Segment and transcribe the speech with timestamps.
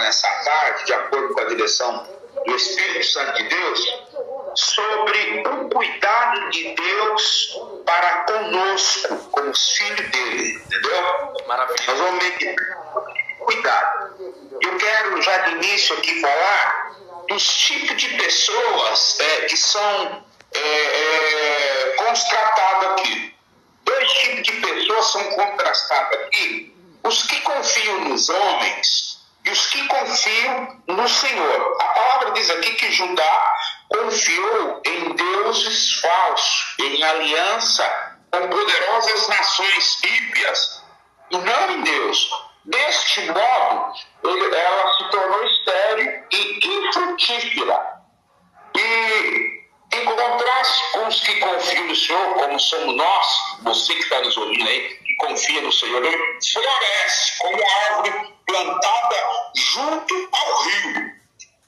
[0.00, 2.06] nessa tarde, de acordo com a direção
[2.46, 4.02] do Espírito Santo de Deus,
[4.54, 11.34] sobre o cuidado de Deus para conosco, como os filhos dele, entendeu?
[11.46, 11.84] Maravilha.
[11.86, 12.80] Nós vamos meditar
[13.50, 14.14] cuidado.
[14.60, 16.92] Eu quero já de início aqui falar
[17.28, 20.24] dos tipos de pessoas é, que são
[20.54, 23.34] é, é, constatados aqui.
[23.84, 28.99] Dois tipos de pessoas são contrastados aqui: os que confiam nos homens
[29.70, 31.76] que confiam no Senhor.
[31.80, 33.54] A palavra diz aqui que Judá
[33.88, 40.82] confiou em deuses falsos, em aliança com poderosas nações ímpias,
[41.30, 42.30] e não em Deus.
[42.64, 48.00] Deste modo, ela se tornou estéril e infrutífera.
[48.76, 49.60] E,
[49.92, 53.26] em contraste com os que confiam no Senhor, como somos nós,
[53.62, 57.58] você que está nos ouvindo aí, que confia no Senhor, ele floresce como
[57.88, 59.16] árvore plantada
[59.54, 61.20] junto ao rio.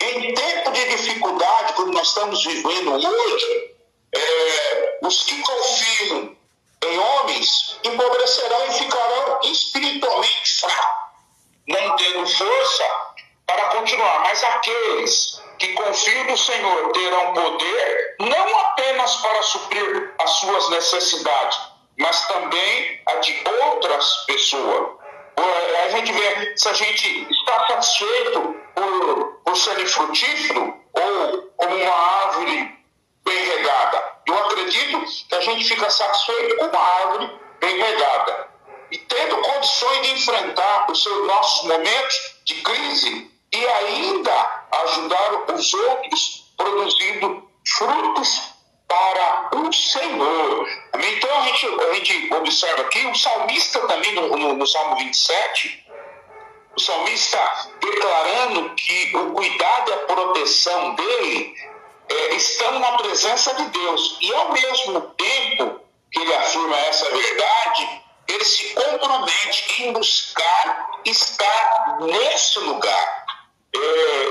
[0.00, 3.74] Em tempo de dificuldade, como nós estamos vivendo hoje,
[4.14, 6.36] é, os que confiam
[6.84, 11.12] em homens empobrecerão e ficarão espiritualmente fracos,
[11.66, 12.84] não tendo força
[13.44, 14.20] para continuar.
[14.20, 21.58] Mas aqueles que confiam no Senhor terão poder não apenas para suprir as suas necessidades,
[21.98, 24.98] mas também a de outras pessoas.
[25.88, 31.94] A gente vê se a gente está satisfeito por, por ser frutífero ou como uma
[31.94, 32.78] árvore
[33.24, 34.20] bem regada.
[34.26, 38.48] Eu acredito que a gente fica satisfeito com uma árvore bem regada.
[38.90, 45.72] E tendo condições de enfrentar os seus nossos momentos de crise e ainda ajudar os
[45.72, 48.57] outros produzindo frutos
[49.60, 50.68] para o Senhor.
[50.94, 55.86] Então a gente, a gente observa aqui o salmista também no, no, no Salmo 27,
[56.76, 57.38] o salmista
[57.80, 61.54] declarando que o cuidado e a proteção dele
[62.08, 64.18] é, estão na presença de Deus.
[64.20, 65.80] E ao mesmo tempo
[66.12, 73.26] que ele afirma essa verdade, ele se compromete em buscar estar nesse lugar.
[73.74, 73.78] É,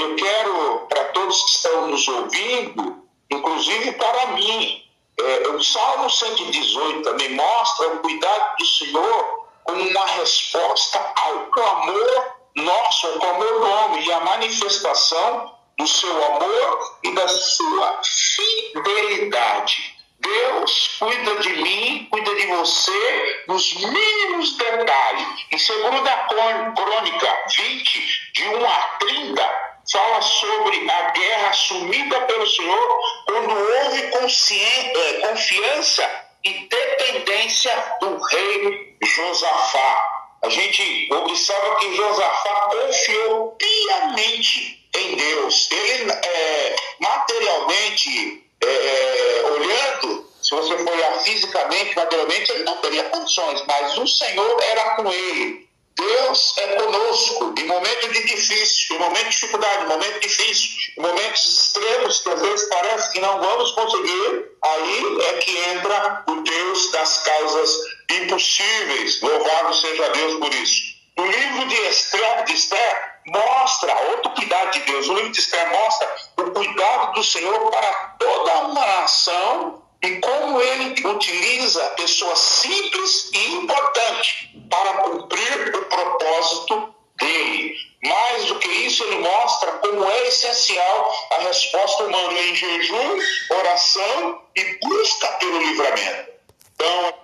[0.00, 4.84] eu quero, para todos que estão nos ouvindo, inclusive para mim,
[5.20, 12.34] é, o Salmo 118 também mostra o cuidado do Senhor como uma resposta ao clamor
[12.56, 19.94] nosso, ao clamor do homem e a manifestação do seu amor e da sua fidelidade.
[20.20, 25.46] Deus cuida de mim, cuida de você nos mínimos detalhes.
[25.50, 26.16] Em segundo a
[26.74, 33.50] crônica 20, de 1 a 30, fala sobre a guerra assumida pelo Senhor quando
[33.94, 36.10] houve é, confiança
[36.44, 40.10] e dependência do rei Josafá.
[40.42, 45.68] A gente observa que Josafá confiou piamente em Deus.
[45.70, 53.62] Ele, é, materialmente, é, olhando, se você for olhar fisicamente, materialmente, ele não teria condições,
[53.66, 55.64] mas o Senhor era com ele.
[55.96, 60.83] Deus é conosco em momentos de difícil, em momentos de dificuldade, em momentos difíceis, em
[60.98, 64.50] momentos extremos que às vezes parece que não vamos conseguir.
[64.62, 67.70] Aí é que entra o Deus das causas
[68.10, 69.20] impossíveis.
[69.20, 70.94] Louvado seja Deus por isso.
[71.16, 75.08] No livro de Esther, de Esther mostra outro cuidado de Deus.
[75.08, 80.60] O livro de Esther mostra o cuidado do Senhor para toda uma nação e como
[80.60, 86.94] ele utiliza pessoas simples e importantes para cumprir o propósito
[90.34, 93.18] essencial a resposta humana em jejum,
[93.50, 96.30] oração e busca pelo livramento.
[96.74, 97.23] Então,